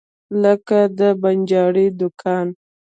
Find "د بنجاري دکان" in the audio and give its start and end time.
0.99-2.47